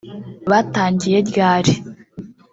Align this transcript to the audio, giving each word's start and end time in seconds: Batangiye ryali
Batangiye 0.51 1.17
ryali 1.29 1.73